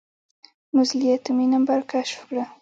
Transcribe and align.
موزلي 0.75 1.07
اتومي 1.15 1.45
نمبر 1.53 1.79
کشف 1.91 2.19
کړه. 2.27 2.45